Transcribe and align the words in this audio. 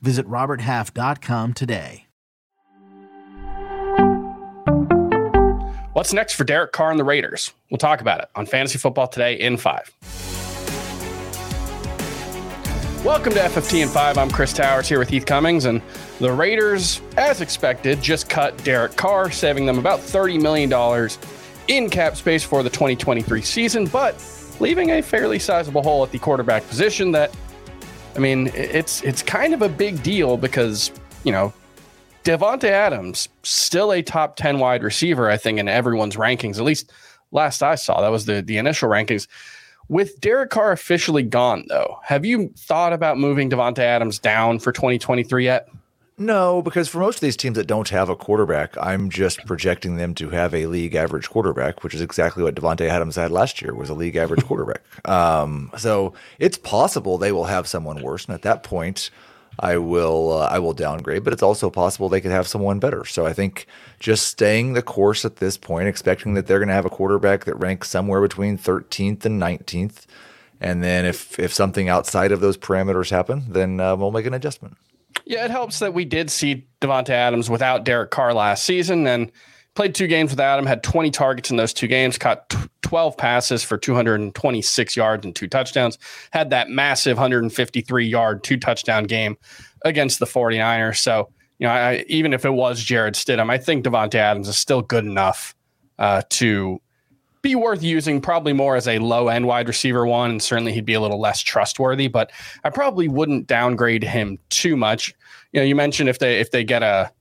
Visit 0.00 0.26
RobertHalf.com 0.26 1.54
today. 1.54 2.06
What's 5.92 6.12
next 6.12 6.34
for 6.34 6.44
Derek 6.44 6.72
Carr 6.72 6.90
and 6.90 7.00
the 7.00 7.04
Raiders? 7.04 7.54
We'll 7.70 7.78
talk 7.78 8.02
about 8.02 8.20
it 8.20 8.28
on 8.34 8.44
Fantasy 8.44 8.76
Football 8.76 9.08
Today 9.08 9.34
in 9.34 9.56
5. 9.56 9.94
Welcome 13.02 13.32
to 13.32 13.38
FFT 13.38 13.82
in 13.82 13.88
5. 13.88 14.18
I'm 14.18 14.30
Chris 14.30 14.52
Towers 14.52 14.88
here 14.88 14.98
with 14.98 15.08
Heath 15.08 15.24
Cummings, 15.24 15.64
and 15.64 15.80
the 16.18 16.30
Raiders, 16.30 17.00
as 17.16 17.40
expected, 17.40 18.02
just 18.02 18.28
cut 18.28 18.62
Derek 18.62 18.96
Carr, 18.96 19.30
saving 19.30 19.64
them 19.64 19.78
about 19.78 20.00
$30 20.00 20.42
million 20.42 21.08
in 21.68 21.88
cap 21.88 22.16
space 22.16 22.44
for 22.44 22.62
the 22.62 22.68
2023 22.68 23.40
season, 23.40 23.86
but 23.86 24.22
leaving 24.60 24.90
a 24.90 25.00
fairly 25.00 25.38
sizable 25.38 25.82
hole 25.82 26.04
at 26.04 26.10
the 26.10 26.18
quarterback 26.18 26.66
position 26.68 27.10
that 27.12 27.34
I 28.16 28.18
mean, 28.18 28.50
it's 28.54 29.02
it's 29.02 29.22
kind 29.22 29.52
of 29.52 29.62
a 29.62 29.68
big 29.68 30.02
deal 30.02 30.36
because, 30.36 30.90
you 31.24 31.32
know, 31.32 31.52
Davante 32.24 32.68
Adams, 32.68 33.28
still 33.42 33.92
a 33.92 34.02
top 34.02 34.36
10 34.36 34.58
wide 34.58 34.82
receiver, 34.82 35.30
I 35.30 35.36
think, 35.36 35.58
in 35.58 35.68
everyone's 35.68 36.16
rankings. 36.16 36.56
At 36.56 36.64
least 36.64 36.90
last 37.30 37.62
I 37.62 37.74
saw, 37.74 38.00
that 38.00 38.08
was 38.08 38.24
the, 38.24 38.42
the 38.42 38.56
initial 38.58 38.88
rankings. 38.88 39.28
With 39.88 40.20
Derek 40.20 40.50
Carr 40.50 40.72
officially 40.72 41.22
gone, 41.22 41.66
though, 41.68 42.00
have 42.02 42.24
you 42.24 42.52
thought 42.56 42.92
about 42.92 43.18
moving 43.18 43.48
Davante 43.48 43.78
Adams 43.78 44.18
down 44.18 44.58
for 44.58 44.72
2023 44.72 45.44
yet? 45.44 45.68
No, 46.18 46.62
because 46.62 46.88
for 46.88 46.98
most 46.98 47.16
of 47.16 47.20
these 47.20 47.36
teams 47.36 47.56
that 47.56 47.66
don't 47.66 47.90
have 47.90 48.08
a 48.08 48.16
quarterback, 48.16 48.74
I'm 48.80 49.10
just 49.10 49.44
projecting 49.44 49.96
them 49.96 50.14
to 50.14 50.30
have 50.30 50.54
a 50.54 50.64
league 50.66 50.94
average 50.94 51.28
quarterback, 51.28 51.84
which 51.84 51.94
is 51.94 52.00
exactly 52.00 52.42
what 52.42 52.54
Davante 52.54 52.88
Adams 52.88 53.16
had 53.16 53.30
last 53.30 53.60
year 53.60 53.74
was 53.74 53.90
a 53.90 53.94
league 53.94 54.16
average 54.16 54.42
quarterback. 54.46 54.82
Um, 55.06 55.70
so 55.76 56.14
it's 56.38 56.56
possible 56.56 57.18
they 57.18 57.32
will 57.32 57.44
have 57.44 57.66
someone 57.66 58.02
worse, 58.02 58.24
and 58.24 58.34
at 58.34 58.42
that 58.42 58.62
point, 58.62 59.10
I 59.60 59.76
will 59.76 60.32
uh, 60.32 60.48
I 60.50 60.58
will 60.58 60.72
downgrade, 60.72 61.22
but 61.22 61.34
it's 61.34 61.42
also 61.42 61.68
possible 61.68 62.08
they 62.08 62.22
could 62.22 62.30
have 62.30 62.48
someone 62.48 62.78
better. 62.78 63.04
So 63.04 63.26
I 63.26 63.34
think 63.34 63.66
just 64.00 64.26
staying 64.26 64.72
the 64.72 64.82
course 64.82 65.26
at 65.26 65.36
this 65.36 65.58
point, 65.58 65.86
expecting 65.86 66.32
that 66.34 66.46
they're 66.46 66.58
going 66.58 66.68
to 66.68 66.74
have 66.74 66.86
a 66.86 66.90
quarterback 66.90 67.44
that 67.44 67.56
ranks 67.56 67.90
somewhere 67.90 68.22
between 68.22 68.56
13th 68.56 69.26
and 69.26 69.40
19th, 69.40 70.06
and 70.62 70.82
then 70.82 71.04
if 71.04 71.38
if 71.38 71.52
something 71.52 71.90
outside 71.90 72.32
of 72.32 72.40
those 72.40 72.56
parameters 72.56 73.10
happen, 73.10 73.44
then 73.48 73.80
uh, 73.80 73.94
we'll 73.96 74.10
make 74.10 74.24
an 74.24 74.32
adjustment. 74.32 74.78
Yeah, 75.26 75.44
it 75.44 75.50
helps 75.50 75.80
that 75.80 75.92
we 75.92 76.04
did 76.04 76.30
see 76.30 76.68
Davante 76.80 77.10
Adams 77.10 77.50
without 77.50 77.84
Derek 77.84 78.12
Carr 78.12 78.32
last 78.32 78.64
season 78.64 79.06
and 79.08 79.32
played 79.74 79.94
two 79.94 80.06
games 80.06 80.30
without 80.30 80.58
him, 80.58 80.66
had 80.66 80.84
20 80.84 81.10
targets 81.10 81.50
in 81.50 81.56
those 81.56 81.72
two 81.72 81.88
games, 81.88 82.16
caught 82.16 82.54
12 82.82 83.16
passes 83.16 83.64
for 83.64 83.76
226 83.76 84.96
yards 84.96 85.26
and 85.26 85.34
two 85.34 85.48
touchdowns, 85.48 85.98
had 86.32 86.50
that 86.50 86.70
massive 86.70 87.16
153 87.16 88.06
yard, 88.06 88.44
two 88.44 88.56
touchdown 88.56 89.04
game 89.04 89.36
against 89.84 90.20
the 90.20 90.26
49ers. 90.26 90.98
So, 90.98 91.28
you 91.58 91.66
know, 91.66 91.72
I, 91.72 92.04
even 92.08 92.32
if 92.32 92.44
it 92.44 92.50
was 92.50 92.80
Jarrett 92.80 93.14
Stidham, 93.14 93.50
I 93.50 93.58
think 93.58 93.84
Davante 93.84 94.14
Adams 94.14 94.48
is 94.48 94.56
still 94.56 94.80
good 94.80 95.04
enough 95.04 95.56
uh, 95.98 96.22
to 96.30 96.80
be 97.46 97.54
worth 97.54 97.80
using 97.80 98.20
probably 98.20 98.52
more 98.52 98.74
as 98.74 98.88
a 98.88 98.98
low 98.98 99.28
end 99.28 99.46
wide 99.46 99.68
receiver 99.68 100.04
one. 100.04 100.30
And 100.30 100.42
certainly 100.42 100.72
he'd 100.72 100.84
be 100.84 100.94
a 100.94 101.00
little 101.00 101.20
less 101.20 101.40
trustworthy, 101.40 102.08
but 102.08 102.32
I 102.64 102.70
probably 102.70 103.06
wouldn't 103.06 103.46
downgrade 103.46 104.02
him 104.02 104.38
too 104.48 104.76
much. 104.76 105.14
You 105.52 105.60
know, 105.60 105.64
you 105.64 105.76
mentioned 105.76 106.08
if 106.08 106.18
they 106.18 106.40
if 106.40 106.50
they 106.50 106.64
get 106.64 106.82
a 106.82 107.12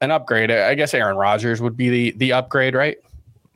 an 0.00 0.10
upgrade, 0.10 0.50
I 0.50 0.74
guess 0.74 0.94
Aaron 0.94 1.16
Rodgers 1.16 1.60
would 1.60 1.76
be 1.76 1.90
the 1.90 2.10
the 2.16 2.32
upgrade, 2.32 2.74
right? 2.74 2.96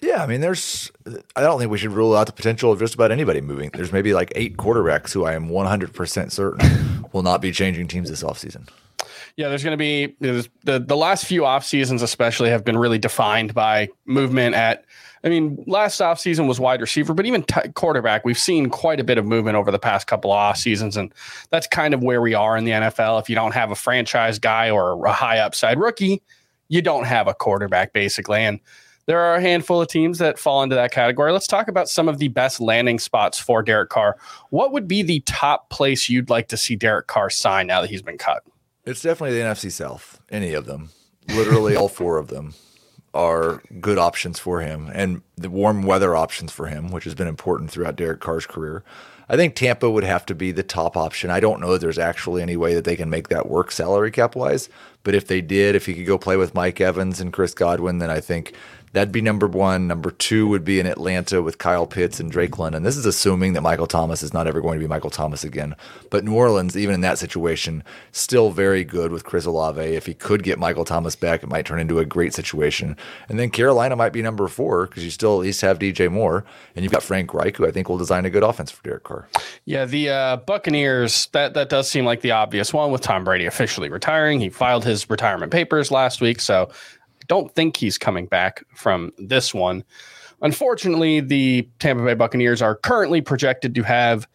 Yeah, 0.00 0.22
I 0.22 0.26
mean, 0.26 0.40
there's. 0.40 0.92
I 1.34 1.40
don't 1.40 1.58
think 1.58 1.70
we 1.70 1.78
should 1.78 1.92
rule 1.92 2.14
out 2.14 2.26
the 2.26 2.32
potential 2.32 2.70
of 2.70 2.78
just 2.78 2.94
about 2.94 3.10
anybody 3.10 3.40
moving. 3.40 3.70
There's 3.72 3.92
maybe 3.92 4.14
like 4.14 4.32
eight 4.36 4.56
quarterbacks 4.56 5.12
who 5.12 5.24
I 5.24 5.34
am 5.34 5.48
100% 5.48 6.30
certain 6.30 7.06
will 7.12 7.22
not 7.22 7.40
be 7.40 7.50
changing 7.52 7.88
teams 7.88 8.10
this 8.10 8.22
offseason. 8.22 8.68
Yeah, 9.36 9.48
there's 9.48 9.64
going 9.64 9.72
to 9.72 9.76
be 9.76 10.14
the 10.20 10.48
the 10.62 10.96
last 10.96 11.24
few 11.24 11.44
off 11.44 11.64
seasons, 11.64 12.02
especially, 12.02 12.50
have 12.50 12.64
been 12.64 12.76
really 12.78 12.98
defined 12.98 13.52
by 13.54 13.88
movement 14.04 14.54
at 14.54 14.84
I 15.24 15.30
mean, 15.30 15.64
last 15.66 16.00
offseason 16.00 16.46
was 16.46 16.60
wide 16.60 16.82
receiver, 16.82 17.14
but 17.14 17.24
even 17.24 17.44
t- 17.44 17.68
quarterback, 17.74 18.26
we've 18.26 18.38
seen 18.38 18.68
quite 18.68 19.00
a 19.00 19.04
bit 19.04 19.16
of 19.16 19.24
movement 19.24 19.56
over 19.56 19.70
the 19.70 19.78
past 19.78 20.06
couple 20.06 20.30
of 20.30 20.36
off 20.36 20.58
seasons. 20.58 20.98
And 20.98 21.14
that's 21.48 21.66
kind 21.66 21.94
of 21.94 22.02
where 22.02 22.20
we 22.20 22.34
are 22.34 22.58
in 22.58 22.64
the 22.64 22.72
NFL. 22.72 23.22
If 23.22 23.30
you 23.30 23.34
don't 23.34 23.54
have 23.54 23.70
a 23.70 23.74
franchise 23.74 24.38
guy 24.38 24.68
or 24.68 25.02
a 25.06 25.12
high 25.12 25.38
upside 25.38 25.78
rookie, 25.78 26.22
you 26.68 26.82
don't 26.82 27.04
have 27.04 27.26
a 27.26 27.32
quarterback, 27.32 27.94
basically. 27.94 28.40
And 28.40 28.60
there 29.06 29.18
are 29.18 29.36
a 29.36 29.40
handful 29.40 29.80
of 29.80 29.88
teams 29.88 30.18
that 30.18 30.38
fall 30.38 30.62
into 30.62 30.74
that 30.74 30.92
category. 30.92 31.32
Let's 31.32 31.46
talk 31.46 31.68
about 31.68 31.88
some 31.88 32.06
of 32.06 32.18
the 32.18 32.28
best 32.28 32.60
landing 32.60 32.98
spots 32.98 33.38
for 33.38 33.62
Derek 33.62 33.88
Carr. 33.88 34.18
What 34.50 34.72
would 34.72 34.86
be 34.86 35.02
the 35.02 35.20
top 35.20 35.70
place 35.70 36.10
you'd 36.10 36.28
like 36.28 36.48
to 36.48 36.58
see 36.58 36.76
Derek 36.76 37.06
Carr 37.06 37.30
sign 37.30 37.66
now 37.66 37.80
that 37.80 37.88
he's 37.88 38.02
been 38.02 38.18
cut? 38.18 38.42
It's 38.84 39.00
definitely 39.00 39.38
the 39.38 39.44
NFC 39.44 39.72
South, 39.72 40.20
any 40.30 40.52
of 40.52 40.66
them, 40.66 40.90
literally 41.28 41.76
all 41.76 41.88
four 41.88 42.18
of 42.18 42.28
them 42.28 42.52
are 43.14 43.62
good 43.80 43.96
options 43.98 44.38
for 44.38 44.60
him. 44.60 44.90
And 44.92 45.22
the 45.36 45.50
warm 45.50 45.82
weather 45.82 46.14
options 46.14 46.52
for 46.52 46.66
him, 46.66 46.90
which 46.90 47.04
has 47.04 47.14
been 47.14 47.26
important 47.26 47.70
throughout 47.70 47.96
Derek 47.96 48.20
Carr's 48.20 48.46
career. 48.46 48.84
I 49.28 49.36
think 49.36 49.54
Tampa 49.54 49.90
would 49.90 50.04
have 50.04 50.26
to 50.26 50.34
be 50.34 50.52
the 50.52 50.62
top 50.62 50.96
option. 50.96 51.30
I 51.30 51.40
don't 51.40 51.60
know 51.60 51.72
that 51.72 51.80
there's 51.80 51.98
actually 51.98 52.42
any 52.42 52.56
way 52.56 52.74
that 52.74 52.84
they 52.84 52.96
can 52.96 53.08
make 53.08 53.28
that 53.28 53.48
work 53.48 53.70
salary 53.70 54.10
cap 54.10 54.36
wise, 54.36 54.68
but 55.02 55.14
if 55.14 55.26
they 55.26 55.40
did, 55.40 55.74
if 55.74 55.86
he 55.86 55.94
could 55.94 56.06
go 56.06 56.18
play 56.18 56.36
with 56.36 56.54
Mike 56.54 56.80
Evans 56.80 57.20
and 57.20 57.32
Chris 57.32 57.54
Godwin, 57.54 57.98
then 57.98 58.10
I 58.10 58.20
think 58.20 58.54
That'd 58.94 59.10
be 59.10 59.22
number 59.22 59.48
one. 59.48 59.88
Number 59.88 60.12
two 60.12 60.46
would 60.46 60.64
be 60.64 60.78
in 60.78 60.86
Atlanta 60.86 61.42
with 61.42 61.58
Kyle 61.58 61.84
Pitts 61.84 62.20
and 62.20 62.30
Drake 62.30 62.60
London. 62.60 62.84
This 62.84 62.96
is 62.96 63.04
assuming 63.04 63.52
that 63.54 63.60
Michael 63.60 63.88
Thomas 63.88 64.22
is 64.22 64.32
not 64.32 64.46
ever 64.46 64.60
going 64.60 64.78
to 64.78 64.84
be 64.84 64.88
Michael 64.88 65.10
Thomas 65.10 65.42
again. 65.42 65.74
But 66.10 66.22
New 66.22 66.36
Orleans, 66.36 66.76
even 66.76 66.94
in 66.94 67.00
that 67.00 67.18
situation, 67.18 67.82
still 68.12 68.52
very 68.52 68.84
good 68.84 69.10
with 69.10 69.24
Chris 69.24 69.46
Olave. 69.46 69.82
If 69.82 70.06
he 70.06 70.14
could 70.14 70.44
get 70.44 70.60
Michael 70.60 70.84
Thomas 70.84 71.16
back, 71.16 71.42
it 71.42 71.48
might 71.48 71.66
turn 71.66 71.80
into 71.80 71.98
a 71.98 72.04
great 72.04 72.34
situation. 72.34 72.96
And 73.28 73.36
then 73.36 73.50
Carolina 73.50 73.96
might 73.96 74.12
be 74.12 74.22
number 74.22 74.46
four 74.46 74.86
because 74.86 75.04
you 75.04 75.10
still 75.10 75.23
at 75.32 75.40
least 75.40 75.60
have 75.62 75.78
DJ 75.78 76.10
Moore 76.10 76.44
and 76.76 76.84
you've 76.84 76.92
got 76.92 77.02
Frank 77.02 77.32
Reich, 77.32 77.56
who 77.56 77.66
I 77.66 77.70
think 77.70 77.88
will 77.88 77.98
design 77.98 78.24
a 78.24 78.30
good 78.30 78.42
offense 78.42 78.70
for 78.70 78.82
Derek 78.82 79.04
Carr. 79.04 79.28
Yeah, 79.64 79.84
the 79.84 80.10
uh, 80.10 80.36
Buccaneers, 80.38 81.26
that, 81.32 81.54
that 81.54 81.68
does 81.68 81.90
seem 81.90 82.04
like 82.04 82.20
the 82.20 82.32
obvious 82.32 82.72
one 82.72 82.90
with 82.90 83.00
Tom 83.00 83.24
Brady 83.24 83.46
officially 83.46 83.88
retiring. 83.88 84.40
He 84.40 84.50
filed 84.50 84.84
his 84.84 85.08
retirement 85.08 85.52
papers 85.52 85.90
last 85.90 86.20
week. 86.20 86.40
So 86.40 86.70
don't 87.26 87.54
think 87.54 87.76
he's 87.76 87.98
coming 87.98 88.26
back 88.26 88.64
from 88.74 89.12
this 89.18 89.54
one. 89.54 89.84
Unfortunately, 90.42 91.20
the 91.20 91.68
Tampa 91.78 92.04
Bay 92.04 92.14
Buccaneers 92.14 92.60
are 92.60 92.76
currently 92.76 93.20
projected 93.20 93.74
to 93.74 93.82
have 93.82 94.28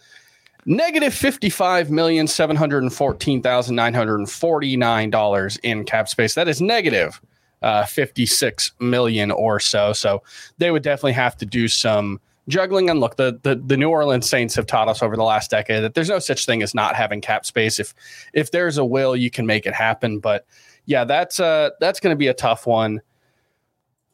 negative 0.66 1.00
negative 1.00 1.14
fifty-five 1.14 1.90
million 1.90 2.28
seven 2.28 2.56
hundred 2.56 2.92
fourteen 2.92 3.42
thousand 3.42 3.76
nine 3.76 3.94
hundred 3.94 4.28
forty-nine 4.30 5.10
dollars 5.10 5.58
in 5.58 5.84
cap 5.86 6.08
space. 6.08 6.36
That 6.36 6.48
is 6.48 6.62
negative 6.62 7.22
uh, 7.62 7.86
fifty-six 7.86 8.72
million 8.80 9.32
or 9.32 9.60
so. 9.60 9.94
So 9.94 10.24
they 10.58 10.72
would 10.72 10.84
definitely 10.84 11.14
have 11.14 11.36
to 11.38 11.46
do 11.46 11.68
some 11.68 12.20
juggling. 12.50 12.90
And 12.90 13.00
look, 13.00 13.16
the, 13.16 13.40
the 13.44 13.56
the 13.56 13.78
New 13.78 13.90
Orleans 13.90 14.30
Saints 14.30 14.56
have 14.56 14.66
taught 14.66 14.90
us 14.90 15.02
over 15.02 15.16
the 15.16 15.24
last 15.24 15.50
decade 15.50 15.84
that 15.84 15.94
there's 15.94 16.10
no 16.10 16.20
such 16.20 16.46
thing 16.46 16.62
as 16.62 16.76
not 16.76 16.96
having 16.96 17.22
cap 17.22 17.46
space. 17.46 17.80
If 17.80 17.94
if 18.34 18.52
there's 18.52 18.78
a 18.78 18.86
will, 18.86 19.16
you 19.16 19.32
can 19.32 19.46
make 19.46 19.66
it 19.66 19.74
happen. 19.74 20.20
But 20.20 20.46
yeah, 20.86 21.06
that's 21.06 21.40
uh 21.40 21.70
that's 21.80 22.00
going 22.00 22.14
to 22.14 22.18
be 22.18 22.28
a 22.28 22.34
tough 22.34 22.68
one. 22.68 23.02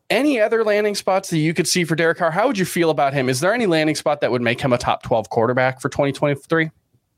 Any 0.10 0.40
other 0.40 0.64
landing 0.64 0.94
spots 0.94 1.32
that 1.32 1.40
you 1.40 1.56
could 1.56 1.68
see 1.68 1.84
for 1.84 1.96
Derek 1.96 2.20
Carr? 2.20 2.30
How 2.30 2.46
would 2.46 2.60
you 2.60 2.66
feel 2.66 2.92
about 2.92 3.14
him? 3.14 3.28
Is 3.28 3.40
there 3.40 3.54
any 3.54 3.66
landing 3.66 3.96
spot 3.96 4.22
that 4.22 4.30
would 4.30 4.42
make 4.42 4.62
him 4.62 4.72
a 4.72 4.78
top 4.78 5.02
12 5.02 5.32
quarterback 5.32 5.82
for 5.82 5.90
2023? 5.90 6.70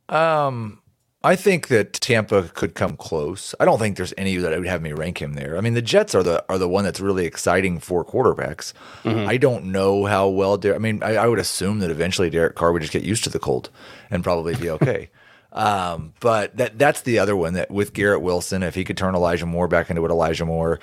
Um, 0.07 0.81
I 1.23 1.35
think 1.35 1.67
that 1.69 1.93
Tampa 1.93 2.43
could 2.53 2.75
come 2.75 2.95
close. 2.95 3.55
I 3.59 3.65
don't 3.65 3.79
think 3.79 3.97
there's 3.97 4.13
any 4.17 4.37
that 4.37 4.57
would 4.57 4.67
have 4.67 4.81
me 4.81 4.93
rank 4.93 5.21
him 5.21 5.33
there. 5.33 5.57
I 5.57 5.61
mean, 5.61 5.73
the 5.73 5.81
Jets 5.81 6.13
are 6.13 6.23
the 6.23 6.45
are 6.47 6.57
the 6.57 6.69
one 6.69 6.83
that's 6.83 6.99
really 6.99 7.25
exciting 7.25 7.79
for 7.79 8.05
quarterbacks. 8.05 8.73
Mm-hmm. 9.03 9.27
I 9.27 9.37
don't 9.37 9.65
know 9.65 10.05
how 10.05 10.27
well. 10.27 10.57
Der- 10.57 10.75
I 10.75 10.77
mean, 10.77 11.01
I, 11.01 11.15
I, 11.15 11.27
would 11.27 11.39
assume 11.39 11.79
that 11.79 11.89
eventually 11.89 12.29
Derek 12.29 12.55
Carr 12.55 12.71
would 12.71 12.81
just 12.81 12.93
get 12.93 13.03
used 13.03 13.23
to 13.23 13.29
the 13.31 13.39
cold 13.39 13.71
and 14.11 14.23
probably 14.23 14.55
be 14.55 14.69
okay. 14.69 15.09
Um, 15.53 16.13
but 16.19 16.57
that 16.57 16.77
that's 16.77 17.01
the 17.01 17.17
other 17.17 17.35
one 17.35 17.53
that 17.53 17.71
with 17.71 17.93
Garrett 17.93 18.21
Wilson, 18.21 18.61
if 18.61 18.75
he 18.75 18.83
could 18.83 18.97
turn 18.97 19.15
Elijah 19.15 19.45
Moore 19.45 19.67
back 19.67 19.89
into 19.89 20.03
what 20.03 20.11
Elijah 20.11 20.45
Moore 20.45 20.79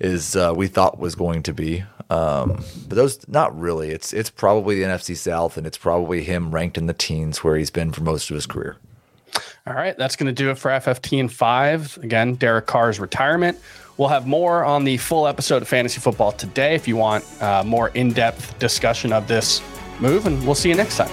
is, 0.00 0.34
uh, 0.34 0.52
we 0.56 0.66
thought 0.66 0.98
was 0.98 1.14
going 1.14 1.44
to 1.44 1.52
be. 1.52 1.84
Um, 2.10 2.64
but 2.88 2.96
those 2.96 3.28
not 3.28 3.56
really. 3.56 3.90
It's 3.90 4.12
it's 4.12 4.30
probably 4.30 4.76
the 4.76 4.88
NFC 4.88 5.16
South, 5.16 5.56
and 5.56 5.66
it's 5.66 5.78
probably 5.78 6.24
him 6.24 6.50
ranked 6.50 6.76
in 6.76 6.86
the 6.86 6.94
teens 6.94 7.44
where 7.44 7.56
he's 7.56 7.70
been 7.70 7.92
for 7.92 8.02
most 8.02 8.30
of 8.30 8.34
his 8.34 8.46
career. 8.46 8.78
All 9.66 9.74
right, 9.74 9.98
that's 9.98 10.14
going 10.14 10.28
to 10.28 10.32
do 10.32 10.50
it 10.50 10.58
for 10.58 10.70
FFT 10.70 11.18
and 11.18 11.32
5. 11.32 11.98
Again, 12.04 12.36
Derek 12.36 12.66
Carr's 12.66 13.00
retirement. 13.00 13.58
We'll 13.96 14.08
have 14.08 14.24
more 14.24 14.64
on 14.64 14.84
the 14.84 14.96
full 14.98 15.26
episode 15.26 15.60
of 15.60 15.66
Fantasy 15.66 16.00
Football 16.00 16.30
today 16.32 16.76
if 16.76 16.86
you 16.86 16.94
want 16.94 17.24
uh, 17.42 17.64
more 17.64 17.88
in 17.88 18.12
depth 18.12 18.56
discussion 18.60 19.12
of 19.12 19.26
this 19.26 19.60
move, 19.98 20.26
and 20.26 20.44
we'll 20.46 20.54
see 20.54 20.68
you 20.68 20.76
next 20.76 20.98
time. 20.98 21.10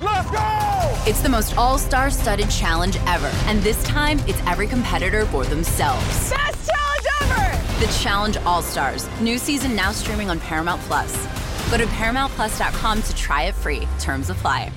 Let's 0.00 0.30
go! 0.30 1.10
It's 1.10 1.20
the 1.20 1.30
most 1.30 1.56
all 1.56 1.78
star 1.78 2.10
studded 2.10 2.48
challenge 2.48 2.96
ever. 3.08 3.30
And 3.46 3.60
this 3.62 3.82
time, 3.82 4.20
it's 4.28 4.40
every 4.46 4.68
competitor 4.68 5.26
for 5.26 5.44
themselves. 5.44 6.30
Best 6.30 6.70
challenge 6.70 7.06
ever! 7.22 7.84
The 7.84 7.92
Challenge 8.00 8.36
All 8.38 8.62
Stars. 8.62 9.08
New 9.20 9.36
season 9.36 9.74
now 9.74 9.90
streaming 9.90 10.30
on 10.30 10.38
Paramount 10.38 10.80
Plus. 10.82 11.39
Go 11.70 11.76
to 11.76 11.86
ParamountPlus.com 11.86 13.02
to 13.02 13.14
try 13.14 13.44
it 13.44 13.54
free. 13.54 13.88
Terms 14.00 14.28
apply. 14.28 14.72